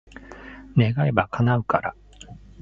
[0.75, 1.95] 願えば、叶うから。